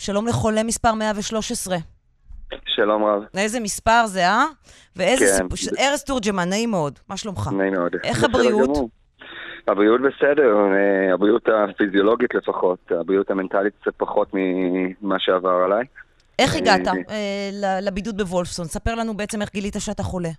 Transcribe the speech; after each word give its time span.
שלום 0.00 0.26
לחולה 0.26 0.62
מספר 0.62 0.94
113. 0.94 1.76
שלום 2.66 3.04
רב. 3.04 3.22
איזה 3.36 3.60
מספר 3.60 4.06
זה, 4.06 4.26
אה? 4.26 4.44
ואיזה 4.96 5.24
כן. 5.24 5.56
סיפור, 5.56 5.78
ארז 5.78 6.02
תורג'מן, 6.02 6.48
נעים 6.48 6.70
מאוד, 6.70 6.98
מה 7.08 7.16
שלומך? 7.16 7.48
נעים 7.52 7.72
מאוד. 7.72 7.92
איך 8.04 8.24
הבריאות? 8.24 8.68
גמור. 8.68 8.88
הבריאות 9.68 10.00
בסדר, 10.00 10.56
אה, 10.56 11.14
הבריאות 11.14 11.48
הפיזיולוגית 11.70 12.34
לפחות, 12.34 12.78
הבריאות 13.00 13.30
המנטלית 13.30 13.72
קצת 13.82 13.92
פחות 13.96 14.28
ממה 14.32 15.16
שעבר 15.18 15.62
עליי. 15.64 15.84
איך 16.38 16.56
הגעת 16.56 16.88
אה, 16.88 16.92
אה, 17.10 17.50
ל- 17.52 17.88
לבידוד 17.88 18.16
בוולפסון? 18.22 18.66
ספר 18.66 18.94
לנו 18.94 19.16
בעצם 19.16 19.42
איך 19.42 19.52
גילית 19.52 19.76
שאתה 19.78 20.02
חולה. 20.02 20.30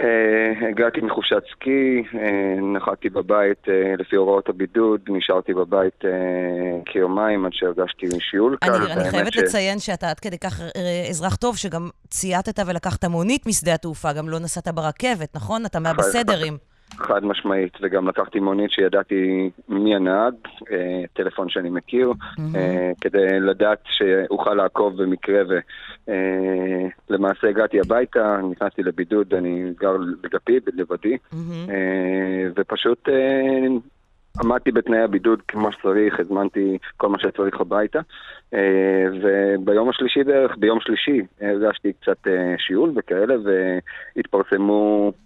אה, 0.00 0.68
הגעתי 0.68 1.00
מחופשת 1.00 1.42
סקי, 1.52 2.02
אה, 2.14 2.60
נחתתי 2.76 3.08
בבית 3.08 3.68
אה, 3.68 3.94
לפי 3.98 4.16
הוראות 4.16 4.48
הבידוד, 4.48 5.00
נשארתי 5.08 5.54
בבית 5.54 6.04
אה, 6.04 6.10
כיומיים 6.86 7.46
עד 7.46 7.52
שהרגשתי 7.52 8.06
שיעול 8.20 8.56
קל. 8.60 8.72
אני, 8.72 8.92
אני 8.92 9.10
חייבת 9.10 9.32
ש- 9.32 9.36
לציין 9.36 9.78
שאתה 9.78 10.10
עד 10.10 10.20
כדי 10.20 10.38
כך 10.38 10.60
אזרח 11.10 11.36
טוב, 11.36 11.56
שגם 11.56 11.88
צייתת 12.08 12.58
ולקחת 12.66 13.04
מונית 13.04 13.46
משדה 13.46 13.74
התעופה, 13.74 14.12
גם 14.12 14.28
לא 14.28 14.38
נסעת 14.38 14.68
ברכבת, 14.68 15.36
נכון? 15.36 15.66
אתה 15.66 15.80
מהבסדרים. 15.80 16.73
חד 16.98 17.24
משמעית, 17.24 17.78
וגם 17.82 18.08
לקחתי 18.08 18.40
מונית 18.40 18.70
שידעתי 18.70 19.50
מי 19.68 19.96
הנהג, 19.96 20.34
אה, 20.72 21.02
טלפון 21.12 21.48
שאני 21.48 21.70
מכיר, 21.70 22.12
אה, 22.54 22.92
כדי 23.00 23.40
לדעת 23.40 23.78
שאוכל 23.84 24.54
לעקוב 24.54 25.02
במקרה 25.02 25.42
ולמעשה 27.08 27.48
הגעתי 27.48 27.80
הביתה, 27.80 28.40
נכנסתי 28.50 28.82
לבידוד, 28.82 29.34
אני 29.34 29.72
גר 29.80 29.96
בגפי, 30.20 30.58
לבדי. 30.74 31.16
אה, 31.68 32.50
ופשוט 32.56 33.08
אה, 33.08 33.66
עמדתי 34.40 34.72
בתנאי 34.72 35.00
הבידוד 35.00 35.42
כמו 35.48 35.72
שצריך, 35.72 36.20
הזמנתי 36.20 36.78
כל 36.96 37.08
מה 37.08 37.18
שצריך 37.18 37.60
הביתה, 37.60 38.00
אה, 38.54 39.06
וביום 39.22 39.88
השלישי 39.88 40.24
בערך, 40.24 40.56
ביום 40.58 40.80
שלישי, 40.80 41.22
הרגשתי 41.40 41.92
קצת 41.92 42.26
אה, 42.26 42.54
שיעול 42.58 42.92
וכאלה, 42.96 43.34
והתפרסמו 43.44 45.12
אה, 45.14 45.18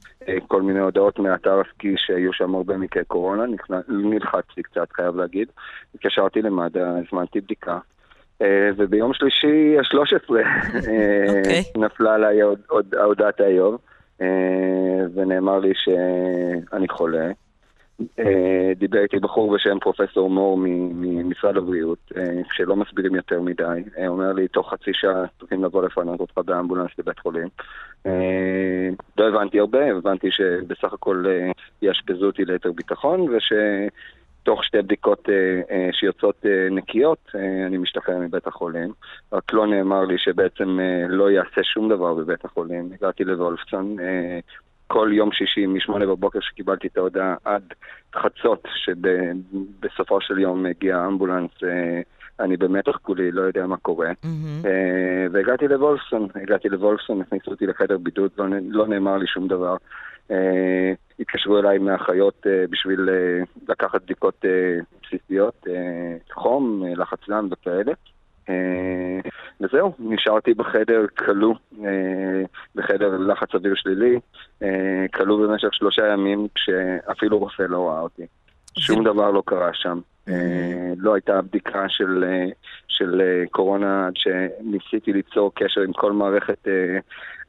כל 0.49 0.63
מיני 0.63 0.81
הודעות 0.81 1.19
מאתר 1.19 1.61
הסקי 1.61 1.95
שהיו 1.97 2.33
שם 2.33 2.55
הרבה 2.55 2.77
מקרי 2.77 3.05
קורונה, 3.05 3.45
נלחצתי 3.89 4.63
קצת, 4.63 4.93
חייב 4.93 5.17
להגיד. 5.17 5.49
התקשרתי 5.95 6.43
למד"א, 6.43 6.81
הזמנתי 6.81 7.41
בדיקה. 7.41 7.79
אה, 8.43 8.71
וביום 8.77 9.13
שלישי 9.15 9.77
ה-13 9.79 10.31
אוקיי. 10.31 11.63
נפלה 11.77 12.15
עליי 12.15 12.41
הוד- 12.43 12.63
הוד- 12.71 12.95
הודעת 12.95 13.41
האיוב, 13.41 13.79
אה, 14.21 14.27
ונאמר 15.15 15.59
לי 15.59 15.73
שאני 15.75 16.89
חולה. 16.89 17.31
אה, 18.19 18.73
דיבר 18.77 19.03
איתי 19.03 19.19
בחור 19.19 19.55
בשם 19.55 19.79
פרופסור 19.79 20.31
מור 20.31 20.59
ממשרד 20.59 21.57
הבריאות, 21.57 22.13
אה, 22.17 22.41
שלא 22.53 22.77
מסבירים 22.77 23.15
יותר 23.15 23.41
מדי. 23.41 23.83
אה, 23.99 24.09
אומר 24.09 24.33
לי, 24.33 24.49
תוך 24.49 24.71
חצי 24.71 24.91
שעה 24.95 25.25
צריכים 25.39 25.65
לבוא 25.65 25.83
לפנות 25.83 26.21
אותך 26.21 26.39
באמבולנס 26.39 26.91
לבית 26.99 27.19
חולים. 27.19 27.49
לא 29.19 29.29
הבנתי 29.29 29.61
הרבה, 29.61 29.91
הבנתי 29.91 30.31
שבסך 30.31 30.93
הכל 30.93 31.25
יאשפזו 31.83 32.27
אותי 32.27 32.45
ליתר 32.45 32.73
ביטחון, 32.73 33.21
ושתוך 33.21 34.65
שתי 34.65 34.83
בדיקות 34.83 35.29
שיוצאות 35.93 36.47
נקיות, 36.71 37.31
אני 37.67 37.79
משתחרר 37.79 38.19
מבית 38.19 38.47
החולים. 38.47 38.93
רק 39.33 39.53
לא 39.53 39.67
נאמר 39.67 40.05
לי 40.05 40.19
שבעצם 40.19 40.79
לא 41.09 41.31
יעשה 41.31 41.63
שום 41.63 41.89
דבר 41.89 42.15
בבית 42.15 42.45
החולים. 42.45 42.91
הגעתי 42.93 43.25
לוולפסון. 43.25 43.97
כל 44.89 45.11
יום 45.13 45.33
שישי 45.33 45.67
משמונה 45.67 46.07
בבוקר 46.07 46.39
שקיבלתי 46.43 46.87
את 46.87 46.97
ההודעה 46.97 47.35
עד 47.45 47.63
חצות, 48.15 48.69
שבסופו 48.75 50.21
של 50.21 50.39
יום 50.39 50.67
הגיע 50.67 51.07
אמבולנס, 51.07 51.51
אה, 51.63 52.01
אני 52.41 52.57
במתח 52.57 52.97
כולי, 53.03 53.31
לא 53.31 53.43
יודע 53.43 53.67
מה 53.67 53.77
קורה. 53.77 54.09
אה, 54.65 55.27
והגעתי 55.33 55.69
לוולפסון, 55.69 56.29
הגעתי 56.35 56.69
לוולפסון, 56.69 57.21
הכניסו 57.21 57.51
אותי 57.51 57.67
לחדר 57.67 57.99
בידוד, 57.99 58.31
לא, 58.39 58.47
לא 58.69 58.87
נאמר 58.87 59.17
לי 59.17 59.27
שום 59.27 59.49
דבר. 59.49 59.77
אה, 60.31 60.93
התקשרו 61.21 61.59
אליי 61.59 61.79
מהאחיות 61.79 62.47
בשביל 62.71 63.09
לקחת 63.69 64.03
בדיקות 64.03 64.45
בסיסיות, 65.03 65.67
חום, 66.33 66.83
לחץ 66.97 67.29
דם 67.29 67.49
וכאלה. 67.51 67.93
וזהו, 69.61 69.93
נשארתי 69.99 70.55
בחדר 70.55 71.07
כלוא, 71.19 71.55
אה, 71.85 72.43
בחדר 72.75 73.17
לחץ 73.17 73.55
אוויר 73.55 73.75
שלילי, 73.75 74.21
אה, 74.63 75.07
כלוא 75.15 75.47
במשך 75.47 75.69
שלושה 75.73 76.07
ימים, 76.13 76.47
כשאפילו 76.55 77.39
רופא 77.39 77.63
לא 77.63 77.89
ראה 77.89 78.01
אותי. 78.01 78.27
שום 78.79 79.05
דבר 79.05 79.31
לא 79.31 79.43
קרה 79.47 79.71
שם. 79.75 80.01
אה, 80.29 80.93
לא 80.97 81.15
הייתה 81.15 81.43
בדיקה 81.43 81.89
של, 81.89 82.25
אה, 82.29 82.47
של 82.89 83.21
אה, 83.21 83.45
קורונה 83.51 84.07
עד 84.07 84.17
שניסיתי 84.17 85.13
ליצור 85.13 85.53
קשר 85.55 85.81
עם 85.81 85.93
כל 85.93 86.13
מערכת 86.13 86.69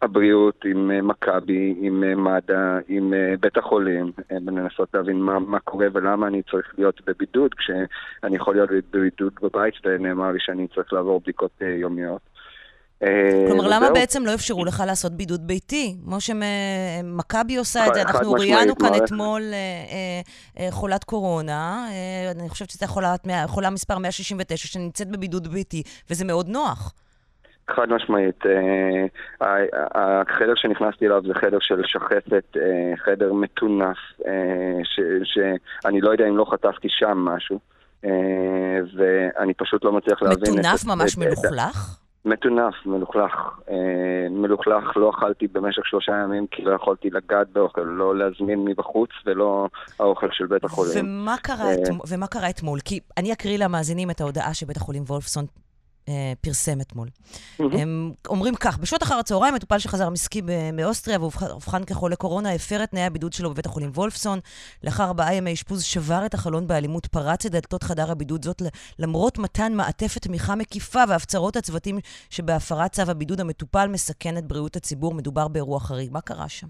הבריאות, 0.01 0.65
עם 0.65 1.07
מכבי, 1.07 1.75
עם 1.81 2.23
מד"א, 2.23 2.79
עם 2.87 3.13
בית 3.39 3.57
החולים, 3.57 4.11
ולנסות 4.31 4.89
להבין 4.93 5.21
מה, 5.21 5.39
מה 5.39 5.59
קורה 5.59 5.87
ולמה 5.93 6.27
אני 6.27 6.41
צריך 6.51 6.73
להיות 6.77 7.01
בבידוד, 7.07 7.53
כשאני 7.53 8.35
יכול 8.35 8.55
להיות 8.55 8.69
בבידוד 8.91 9.33
בבית 9.41 9.73
ונאמר 9.85 10.31
לי 10.31 10.39
שאני 10.39 10.67
צריך 10.67 10.93
לעבור 10.93 11.19
בדיקות 11.19 11.61
יומיות. 11.61 12.21
אה, 13.03 13.45
כלומר, 13.47 13.67
למה 13.67 13.77
וזהו. 13.77 13.93
בעצם 13.93 14.25
לא 14.25 14.33
אפשרו 14.33 14.65
לך 14.65 14.83
לעשות 14.87 15.11
בידוד 15.11 15.47
ביתי? 15.47 15.95
כמו 16.03 16.17
שמכבי 16.21 17.57
עושה 17.57 17.87
את 17.87 17.93
זה, 17.93 18.01
אנחנו 18.01 18.31
ראיינו 18.31 18.75
כאן 18.75 18.89
מערכת. 18.89 19.03
אתמול 19.03 19.41
אה, 19.41 19.57
אה, 19.57 20.65
אה, 20.65 20.71
חולת 20.71 21.03
קורונה, 21.03 21.87
אה, 21.91 22.31
אני 22.31 22.49
חושבת 22.49 22.69
שזו 22.69 22.85
חולה 23.47 23.69
מספר 23.69 23.97
169 23.97 24.67
שנמצאת 24.67 25.07
בבידוד 25.07 25.47
ביתי, 25.47 25.83
וזה 26.09 26.25
מאוד 26.25 26.47
נוח. 26.49 26.93
חד 27.75 27.89
משמעית. 27.89 28.45
אה, 28.45 29.63
החדר 29.95 30.53
שנכנסתי 30.55 31.05
אליו 31.05 31.21
זה 31.27 31.33
חדר 31.33 31.57
של 31.61 31.81
שחפת, 31.85 32.57
חדר 33.05 33.33
מטונף, 33.33 33.97
שאני 35.23 36.01
לא 36.01 36.11
יודע 36.11 36.27
אם 36.27 36.37
לא 36.37 36.45
חטפתי 36.51 36.87
שם 36.89 37.17
משהו, 37.17 37.59
ואני 38.97 39.53
פשוט 39.53 39.85
לא 39.85 39.91
מצליח 39.91 40.21
להבין... 40.21 40.53
מטונף 40.53 40.85
ממש 40.85 41.17
מלוכלך? 41.17 41.99
מטונף, 42.25 42.73
מלוכלך. 42.85 43.31
אה, 43.69 43.75
מלוכלך, 44.29 44.97
לא 44.97 45.09
אכלתי 45.09 45.47
במשך 45.47 45.85
שלושה 45.85 46.11
ימים 46.23 46.47
כי 46.51 46.61
לא 46.61 46.75
יכולתי 46.75 47.09
לגעת 47.09 47.49
באוכל, 47.49 47.81
לא 47.81 48.17
להזמין 48.17 48.65
מבחוץ 48.65 49.09
ולא 49.25 49.67
האוכל 49.99 50.27
של 50.31 50.45
בית 50.45 50.63
החולים. 50.63 51.05
ומה 51.05 51.35
קרה, 51.41 51.65
אה, 51.65 51.73
אתמול, 51.73 52.01
ומה 52.09 52.27
קרה 52.27 52.49
אתמול? 52.49 52.79
כי 52.85 52.99
אני 53.17 53.33
אקריא 53.33 53.57
למאזינים 53.57 54.11
את 54.11 54.21
ההודעה 54.21 54.53
שבית 54.53 54.77
החולים 54.77 55.03
וולפסון 55.03 55.45
פרסם 56.41 56.81
אתמול. 56.81 57.07
הם 57.59 58.13
אומרים 58.27 58.55
כך, 58.55 58.77
בשעות 58.77 59.03
אחר 59.03 59.15
הצהריים, 59.15 59.55
מטופל 59.55 59.79
שחזר 59.79 60.09
מסקי 60.09 60.41
מאוסטריה 60.73 61.17
ואובחן 61.21 61.83
כחולה 61.83 62.15
קורונה, 62.15 62.51
הפר 62.51 62.83
את 62.83 62.89
תנאי 62.89 63.01
הבידוד 63.01 63.33
שלו 63.33 63.49
בבית 63.49 63.65
החולים 63.65 63.91
וולפסון. 63.95 64.39
לאחר 64.83 65.03
ארבעה 65.03 65.33
ימי 65.33 65.53
אשפוז 65.53 65.83
שבר 65.83 66.25
את 66.25 66.33
החלון 66.33 66.67
באלימות, 66.67 67.05
פרץ 67.05 67.45
את 67.45 67.51
דלתות 67.51 67.83
חדר 67.83 68.11
הבידוד, 68.11 68.45
זאת 68.45 68.61
למרות 68.99 69.37
מתן 69.37 69.73
מעטפת 69.73 70.21
תמיכה 70.21 70.55
מקיפה 70.55 71.03
והפצרות 71.07 71.55
הצוותים 71.55 71.99
שבהפרת 72.29 72.91
צו 72.91 73.01
הבידוד 73.07 73.41
המטופל 73.41 73.87
מסכן 73.87 74.37
את 74.37 74.45
בריאות 74.45 74.75
הציבור. 74.75 75.13
מדובר 75.13 75.47
באירוע 75.47 75.79
חריג. 75.79 76.11
מה 76.11 76.21
קרה 76.21 76.49
שם? 76.49 76.67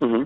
מהמם. 0.00 0.24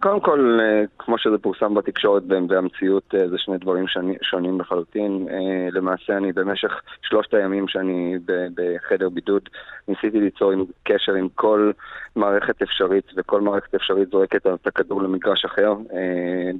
קודם 0.00 0.20
כל, 0.20 0.58
אה, 0.60 0.84
כמו 0.98 1.18
שזה 1.18 1.38
פורסם 1.38 1.74
בתקשורת 1.74 2.22
והמציאות, 2.48 3.14
אה, 3.14 3.28
זה 3.28 3.38
שני 3.38 3.58
דברים 3.58 3.88
שני- 3.88 4.16
שונים 4.22 4.60
לחלוטין. 4.60 5.26
אה, 5.30 5.68
למעשה, 5.72 6.16
אני 6.16 6.32
במשך 6.32 6.80
שלושת 7.02 7.34
הימים 7.34 7.68
שאני 7.68 8.18
בחדר 8.54 9.08
בידוד, 9.08 9.48
ניסיתי 9.88 10.20
ליצור 10.20 10.52
עם 10.52 10.64
קשר 10.84 11.14
עם 11.14 11.28
כל 11.34 11.70
מערכת 12.16 12.62
אפשרית, 12.62 13.04
וכל 13.16 13.40
מערכת 13.40 13.74
אפשרית 13.74 14.08
זורקת 14.10 14.46
את 14.46 14.66
הכדור 14.66 15.02
למגרש 15.02 15.44
אחר. 15.44 15.74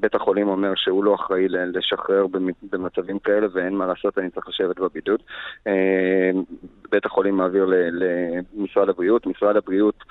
בית 0.00 0.14
החולים 0.14 0.48
אומר 0.48 0.72
שהוא 0.76 1.04
לא 1.04 1.14
אחראי 1.14 1.48
לשחרר 1.48 2.26
במ- 2.26 2.70
במצבים 2.72 3.18
כאלה, 3.18 3.46
ואין 3.52 3.74
מה 3.74 3.86
לעשות, 3.86 4.18
אני 4.18 4.30
צריך 4.30 4.48
לשבת 4.48 4.78
בבידוד. 4.80 5.20
בית 6.90 7.06
החולים 7.06 7.36
מעביר 7.36 7.66
למשרד 8.56 8.88
הבריאות, 8.88 9.26
משרד 9.26 9.56
הבריאות 9.56 10.04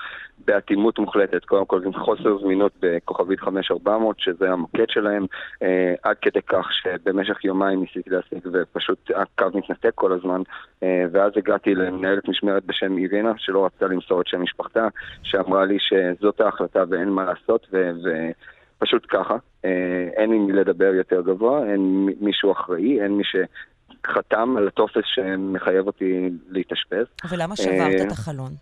באטימות 0.44 0.98
מוחלטת, 0.98 1.44
קודם 1.44 1.66
כל 1.66 1.82
עם 1.84 1.92
חוסר 1.92 2.38
זמינות 2.38 2.72
בכוכבית 2.80 3.40
5400, 3.40 4.16
שזה 4.18 4.50
המוקד 4.50 4.88
שלהם, 4.88 5.26
אה, 5.62 5.94
עד 6.02 6.16
כדי 6.22 6.42
כך 6.42 6.68
שבמשך 6.72 7.44
יומיים 7.44 7.80
ניסיתי 7.80 8.10
להשיג 8.10 8.48
ופשוט 8.52 9.10
הקו 9.14 9.46
מתנתק 9.54 9.92
כל 9.94 10.12
הזמן, 10.12 10.42
אה, 10.82 11.04
ואז 11.12 11.32
הגעתי 11.36 11.74
למנהלת 11.74 12.28
משמרת 12.28 12.64
בשם 12.64 12.98
אירינה, 12.98 13.32
שלא 13.36 13.66
רצתה 13.66 13.86
למסור 13.86 14.20
את 14.20 14.26
שם 14.26 14.42
משפחתה, 14.42 14.88
שאמרה 15.22 15.64
לי 15.64 15.76
שזאת 15.80 16.40
ההחלטה 16.40 16.84
ואין 16.88 17.08
מה 17.08 17.24
לעשות, 17.24 17.66
ו... 17.72 17.90
ו- 18.04 18.30
פשוט 18.78 19.06
ככה, 19.08 19.36
אה, 19.64 20.08
אין 20.16 20.32
עם 20.32 20.46
מי 20.46 20.52
לדבר 20.52 20.94
יותר 20.94 21.20
גבוה, 21.20 21.66
אין 21.72 22.08
מישהו 22.20 22.52
אחראי, 22.52 23.02
אין 23.02 23.16
מי 23.16 23.22
שחתם 23.24 24.56
על 24.56 24.68
הטופס 24.68 25.04
שמחייב 25.04 25.86
אותי 25.86 26.30
להתאשפז. 26.48 27.06
ולמה 27.30 27.56
שברת 27.56 28.00
אה, 28.00 28.06
את 28.06 28.12
החלון? 28.12 28.52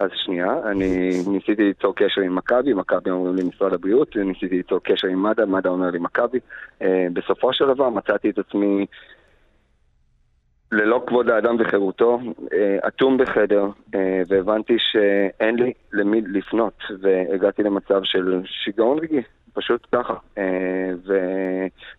אז 0.00 0.10
שנייה, 0.14 0.54
אני 0.70 1.10
ניסיתי 1.26 1.62
ליצור 1.62 1.94
קשר 1.96 2.20
עם 2.20 2.34
מכבי, 2.34 2.74
מכבי 2.74 3.10
אומרים 3.10 3.36
לי 3.36 3.42
משרד 3.42 3.74
הבריאות, 3.74 4.16
ניסיתי 4.16 4.56
ליצור 4.56 4.78
קשר 4.82 5.08
עם 5.08 5.22
מד"א, 5.22 5.44
מד"א 5.44 5.68
אומר 5.68 5.90
לי 5.90 5.98
מכבי. 5.98 6.38
Uh, 6.80 6.84
בסופו 7.12 7.52
של 7.52 7.64
דבר 7.74 7.90
מצאתי 7.90 8.30
את 8.30 8.38
עצמי 8.38 8.86
ללא 10.72 11.04
כבוד 11.06 11.28
האדם 11.28 11.56
וחירותו, 11.58 12.20
אטום 12.88 13.18
בחדר, 13.18 13.66
והבנתי 14.28 14.76
שאין 14.78 15.56
לי 15.56 15.72
למי 15.92 16.20
לפנות, 16.20 16.82
והגעתי 17.00 17.62
למצב 17.62 18.00
של 18.04 18.40
שיגעון 18.44 18.98
רגעי, 18.98 19.22
פשוט 19.54 19.86
ככה. 19.92 20.14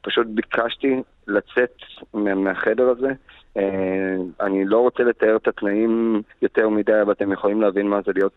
ופשוט 0.01 0.27
ביקשתי 0.27 1.01
לצאת 1.27 1.77
מהחדר 2.13 2.89
הזה. 2.89 3.11
אני 4.41 4.65
לא 4.65 4.79
רוצה 4.79 5.03
לתאר 5.03 5.35
את 5.35 5.47
התנאים 5.47 6.21
יותר 6.41 6.69
מדי, 6.69 7.01
אבל 7.01 7.11
אתם 7.11 7.31
יכולים 7.31 7.61
להבין 7.61 7.87
מה 7.87 7.99
זה 8.05 8.11
להיות 8.15 8.35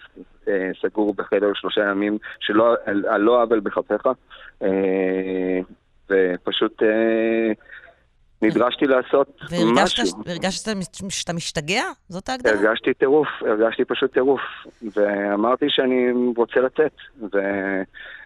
סגור 0.83 1.15
בחדר 1.15 1.51
שלושה 1.55 1.91
ימים, 1.91 2.19
שלא, 2.41 2.75
על 2.87 3.21
לא 3.21 3.43
עוול 3.43 3.61
בכפיך. 3.61 4.09
ופשוט 6.11 6.83
נדרשתי 8.43 8.87
לעשות 8.87 9.41
משהו. 9.53 10.05
והרגשת 10.27 10.71
שאתה 11.09 11.33
משתגע? 11.33 11.83
זאת 12.09 12.29
ההגדרה? 12.29 12.53
הרגשתי 12.53 12.95
טירוף, 12.95 13.29
הרגשתי 13.41 13.85
פשוט 13.85 14.13
טירוף. 14.13 14.41
ואמרתי 14.97 15.67
שאני 15.69 16.13
רוצה 16.37 16.61
לצאת. 16.61 16.93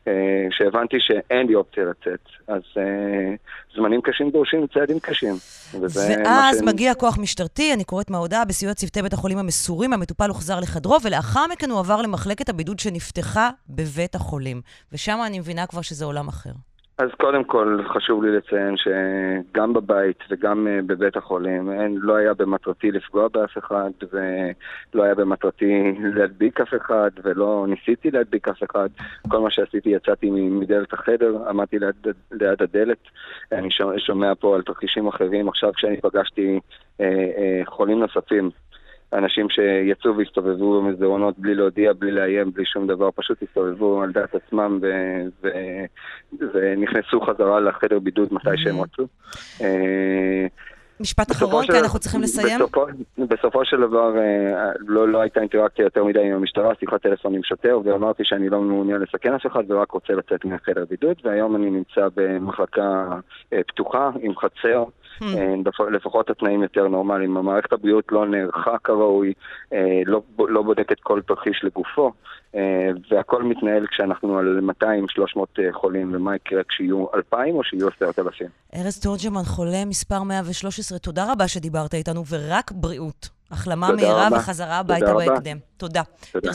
וכשהבנתי 0.06 0.96
שאין 1.00 1.46
לי 1.46 1.54
אופציה 1.54 1.84
לצאת, 1.84 2.20
אז 2.48 2.62
זמנים 3.76 4.00
קשים 4.00 4.30
דורשים 4.30 4.66
צעדים 4.74 5.00
קשים. 5.00 5.34
ואז 5.80 6.58
ש... 6.58 6.62
מגיע 6.62 6.94
כוח 6.94 7.18
משטרתי, 7.18 7.74
אני 7.74 7.84
קוראת 7.84 8.10
מההודעה, 8.10 8.44
בסיוע 8.44 8.74
צוותי 8.74 9.02
בית 9.02 9.12
החולים 9.12 9.38
המסורים, 9.38 9.92
המטופל 9.92 10.28
הוחזר 10.28 10.60
לחדרו, 10.60 10.98
ולאחר 11.02 11.46
מכן 11.52 11.70
הוא 11.70 11.78
עבר 11.78 12.02
למחלקת 12.02 12.48
הבידוד 12.48 12.78
שנפתחה 12.78 13.50
בבית 13.68 14.14
החולים. 14.14 14.60
ושם 14.92 15.18
אני 15.26 15.38
מבינה 15.38 15.66
כבר 15.66 15.82
שזה 15.82 16.04
עולם 16.04 16.28
אחר. 16.28 16.52
אז 16.98 17.08
קודם 17.20 17.44
כל 17.44 17.78
חשוב 17.88 18.24
לי 18.24 18.36
לציין 18.36 18.74
שגם 18.76 19.72
בבית 19.72 20.18
וגם 20.30 20.68
אה, 20.68 20.78
בבית 20.86 21.16
החולים 21.16 21.72
אין, 21.72 21.98
לא 22.00 22.16
היה 22.16 22.34
במטרתי 22.34 22.90
לפגוע 22.90 23.28
באף 23.28 23.58
אחד 23.58 23.90
ולא 24.12 25.02
היה 25.02 25.14
במטרתי 25.14 25.94
להדביק 26.14 26.60
אף 26.60 26.74
אחד 26.74 27.10
ולא 27.22 27.66
ניסיתי 27.68 28.10
להדביק 28.10 28.48
אף 28.48 28.62
אחד. 28.70 28.88
כל 29.28 29.38
מה 29.38 29.50
שעשיתי 29.50 29.88
יצאתי 29.88 30.30
מדלת 30.30 30.92
החדר, 30.92 31.48
עמדתי 31.48 31.78
ליד, 31.78 31.94
ליד 32.32 32.62
הדלת. 32.62 32.98
אני 33.52 33.68
שומע 33.98 34.34
פה 34.34 34.54
על 34.54 34.62
תרחישים 34.62 35.08
אחרים. 35.08 35.48
עכשיו 35.48 35.72
כשאני 35.72 36.00
פגשתי 36.00 36.60
אה, 37.00 37.06
אה, 37.06 37.60
חולים 37.66 37.98
נוספים 37.98 38.50
אנשים 39.12 39.46
שיצאו 39.50 40.16
והסתובבו 40.16 40.82
במסדרונות 40.82 41.38
בלי 41.38 41.54
להודיע, 41.54 41.92
בלי 41.92 42.10
לאיים, 42.10 42.52
בלי 42.52 42.64
שום 42.64 42.86
דבר, 42.86 43.10
פשוט 43.14 43.42
הסתובבו 43.42 44.02
על 44.02 44.12
דעת 44.12 44.34
עצמם 44.34 44.78
ו- 44.82 45.22
ו- 45.42 45.84
ונכנסו 46.52 47.20
חזרה 47.20 47.60
לחדר 47.60 47.98
בידוד 47.98 48.28
מתי 48.34 48.50
שהם 48.56 48.80
mm-hmm. 48.80 48.82
רצו. 48.82 49.06
משפט 51.02 51.30
אחרון, 51.30 51.66
כי 51.66 51.78
אנחנו 51.78 51.98
צריכים 51.98 52.20
לסיים. 52.22 52.58
בסופו, 52.58 52.86
בסופו 53.18 53.64
של 53.64 53.76
דבר 53.80 54.16
אה, 54.16 54.70
לא, 54.86 55.08
לא 55.08 55.20
הייתה 55.20 55.40
אינטראקציה 55.40 55.84
יותר 55.84 56.04
מדי 56.04 56.20
עם 56.20 56.34
המשטרה, 56.34 56.74
שיחת 56.80 57.02
טלפון 57.02 57.34
עם 57.34 57.42
שוטר, 57.42 57.80
ואמרתי 57.84 58.22
שאני 58.24 58.48
לא 58.48 58.60
מעוניין 58.60 59.00
לסכן 59.00 59.34
אף 59.34 59.46
אחד 59.46 59.62
ורק 59.68 59.90
רוצה 59.90 60.12
לצאת 60.12 60.44
מהחדר 60.44 60.84
בידוד, 60.90 61.16
והיום 61.24 61.56
אני 61.56 61.70
נמצא 61.70 62.08
במחלקה 62.16 63.18
אה, 63.52 63.60
פתוחה 63.66 64.10
עם 64.20 64.32
חצר. 64.36 64.84
Hmm. 65.20 65.24
אה, 65.24 65.90
לפחות 65.90 66.30
התנאים 66.30 66.62
יותר 66.62 66.88
נורמליים. 66.88 67.36
המערכת 67.36 67.72
הבריאות 67.72 68.04
לא 68.12 68.26
נערכה 68.26 68.78
כראוי, 68.84 69.32
לא, 70.06 70.22
לא 70.38 70.62
בודקת 70.62 71.00
כל 71.00 71.20
תרחיש 71.26 71.64
לגופו, 71.64 72.12
והכל 73.10 73.42
מתנהל 73.42 73.86
כשאנחנו 73.86 74.38
על 74.38 74.60
200-300 74.82 74.84
חולים, 75.72 76.14
ומה 76.14 76.36
יקרה 76.36 76.62
כשיהיו 76.68 77.06
2,000 77.14 77.54
או 77.54 77.64
שיהיו 77.64 77.88
10,000. 77.88 78.46
ארז 78.74 79.00
תורג'מן, 79.00 79.42
חולה 79.44 79.84
מספר 79.86 80.22
113, 80.22 80.91
תודה 80.98 81.32
רבה 81.32 81.48
שדיברת 81.48 81.94
איתנו, 81.94 82.24
ורק 82.28 82.72
בריאות. 82.74 83.28
החלמה 83.50 83.92
מהירה 83.92 84.28
וחזרה 84.32 84.78
הביתה 84.78 85.14
בהקדם. 85.14 85.58
תודה. 85.76 86.02
תודה. 86.32 86.52